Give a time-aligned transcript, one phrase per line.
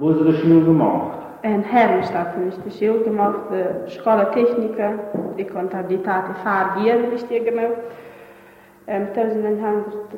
[0.00, 1.18] Wo du die Schule gemacht?
[1.42, 4.94] In Herrenstadt habe ich die Schule gemacht, die Schule Techniker,
[5.36, 7.76] die Kontabilität, die Fahrgier habe ich die gemacht.
[8.86, 10.10] Um, 1900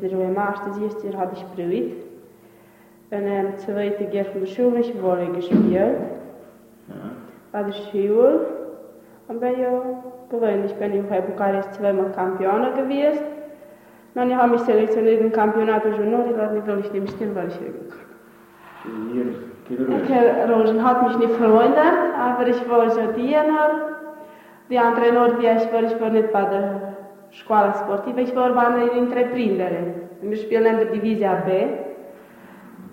[0.00, 1.92] de master eerste jaar had ik geprobeerd.
[3.08, 5.96] En um, de tweede keer van de school is worden gespielt.
[7.52, 8.40] Bei der Schule.
[9.28, 9.82] Und bin ja
[10.78, 13.24] bin ich in Bukarest zweimal Kampioner gewesen.
[14.14, 17.34] Und ich habe mich selektioniert im Kampionat Junior, ich weiß nicht, weil ich nicht stehen,
[17.34, 18.11] weil ich Hier, Kilometer.
[19.72, 21.76] Okay, Rosen hat mich nicht freundet,
[22.18, 23.70] aber ich war so Diener.
[24.68, 26.94] Die andere Nord, wie ich war, ich war nicht bei der
[27.32, 29.94] Scuola Sportiva, ich war bei einer Entreprenderin.
[30.20, 31.66] Wir spielen in der Divisia B.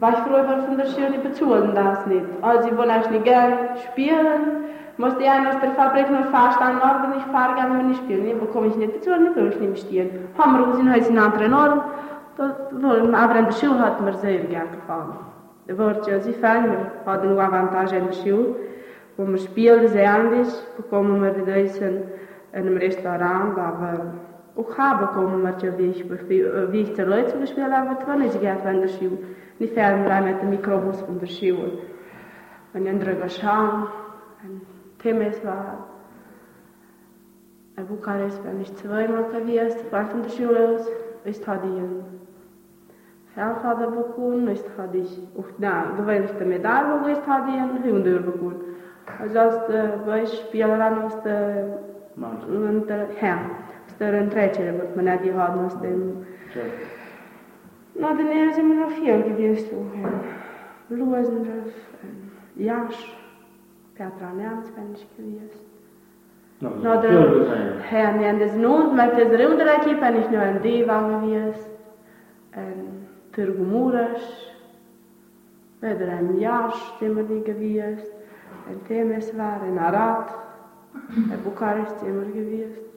[0.00, 2.24] Weil ich früher war von der Schule, bezahlen das nicht.
[2.42, 3.56] Also ich wollte eigentlich nicht gerne
[3.90, 4.64] spielen.
[4.96, 8.22] Musste ich aus der Fabrik nur fast an Norden, ich fahre gerne, wenn ich spiele.
[8.22, 10.10] Nee, bekomme ich nicht bezahlt, nicht will ich nicht stehen.
[10.38, 13.14] Haben wir gesehen, heute in anderen Norden.
[13.14, 15.27] Aber in der Schule hat mir sehr gerne gefallen.
[15.68, 18.56] Da wordt je zo fijn, we hadden nu avantage in de school.
[19.16, 22.04] Wo wir spielen sehr anders, bekommen wir das in
[22.52, 24.14] einem Restaurant, aber
[24.56, 26.04] auch haben bekommen wir ja, wie ich,
[26.70, 29.18] wie ich die Leute zum Beispiel habe, wenn ich gehe von der Schule.
[29.58, 31.72] Nicht wir mit dem Mikrobus von der Schule.
[32.72, 33.88] Wenn ich andere schauen,
[34.42, 34.62] ein
[35.02, 35.86] Themes war,
[37.76, 40.88] in Bukarest bin ich zweimal gewesen, von der Schule aus,
[41.24, 41.66] ist hatte
[43.38, 47.50] ich ein Geld hadden bekommen, ist hatte ich auch na, gewöhnliche Medaille, wo ist hatte
[47.50, 48.60] ich ein Hunde bekommen.
[49.20, 51.78] Also als der Beispielerin aus der,
[52.16, 52.46] Manche.
[52.46, 53.38] und der, ja,
[53.86, 56.60] aus der Entrechere, was man nicht hatten, aus dem, Zo.
[57.94, 59.86] na, wir gewesen, so,
[60.90, 63.16] ein Losendorf, ein Jasch,
[63.94, 64.32] Petra
[66.82, 68.00] dat der, veel zijn.
[68.00, 71.68] ja, nee, en das Not, mit dieser Unterequipe bin ich nur ein Diva gewesen,
[75.80, 77.98] ein Jasch, sind wir die gewesen,
[78.68, 80.30] ein Temesvar, ein Arad,
[81.08, 82.88] ein Bukarest sind wir gewesen.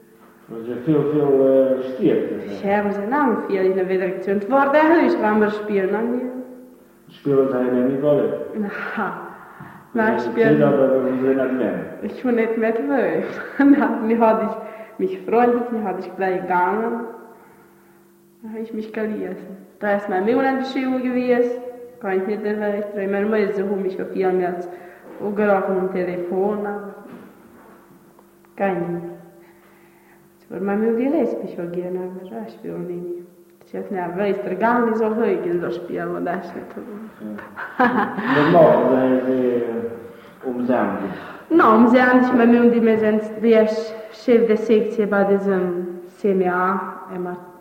[0.52, 2.32] Er zijn veel, veel uh, stiert.
[2.46, 4.42] Ich habe sie lang viel in der Direktion.
[4.42, 6.30] Vor der Höchst, wenn wir spielen, dann wir.
[7.08, 8.22] Spelen er niet wel.
[8.54, 8.70] Na,
[9.94, 10.64] wir Dat spielen.
[10.64, 11.74] aber we zijn het men.
[12.02, 13.26] Ich war nicht mit Wölf.
[13.58, 17.02] Dann mir hatte ich mich freundlich, mir hatte ich gleich gegangen.
[18.42, 19.58] Da habe ich mich gelesen.
[19.80, 21.62] Da ist mein Mimmeln beschrieben gewesen.
[22.00, 23.12] Kann ich nicht mehr recht drehen.
[23.12, 24.68] Meine Mutter so mich auf ihrem Herz
[25.24, 26.68] angerufen am Telefon.
[28.56, 29.06] Kein nicht.
[30.40, 33.22] Das war mein Mimmeln gelesen, ich war gerne, aber ich will nicht.
[33.66, 36.54] Ich weiß nicht, aber ich er gar nicht so ruhig in so Spiel, wo das
[36.54, 36.82] nicht so.
[37.78, 38.76] Das macht,
[41.50, 43.68] Não, mas é antes, mas mesmo de antes de
[44.14, 47.08] chefe de secție bei diesem CMA,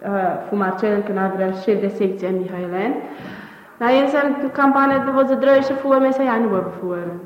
[0.02, 3.02] äh, von Marcel, que não era chefe de secție em Michailen.
[3.80, 7.20] Na jetzt eine Kampagne, wo sie drei fuhren, wir sind ja nur gefahren.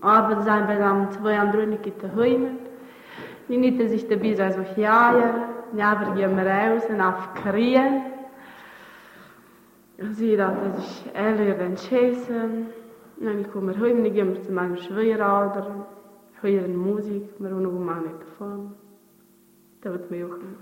[0.00, 2.58] Aber sein bei einem zwei anderen nicht daheim.
[3.48, 5.30] Die nicht sich dabei sein so jagen,
[5.72, 8.02] die aber gehen wir raus und auf Karrieren.
[9.96, 12.66] Ich sehe, dass ich ehrlich entscheißen.
[12.66, 12.87] En
[13.22, 15.84] يعني يكون مرهوي من قيمة زمان صغيرة عادر
[16.42, 18.70] حوير الموزيك مرونو معنا تفان
[19.82, 20.54] تبت ميوخم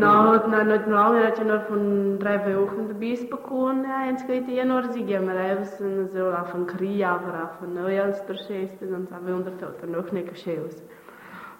[0.00, 4.48] Naudu nav no Norvēģijas, ja nur er von drei Wochen dabei ist bekommen, eins geht
[4.48, 8.28] ja nur sie gehen mal raus und so auf ein Krieg, aber auf ein Neujahrst
[8.28, 10.64] der Schäste, sonst haben wir unter Tote noch nicht geschehen.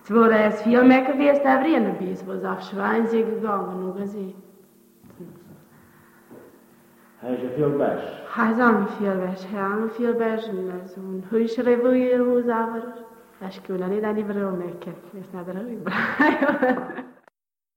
[0.02, 3.06] Es wurde erst viel mehr gewesen, da wir in der Bies, wo es auf Schwein
[3.08, 4.34] sie gegangen, nur gesehen.
[7.20, 8.34] Hij is een veel best.
[8.34, 9.46] Hij is een veel best.
[9.50, 10.44] Hij is een veel best.
[10.94, 12.82] Zo'n huisje wil je roze over.
[13.42, 14.94] Als ik wil, dan niet aan die vrouw nekken.
[15.12, 15.52] Is naar de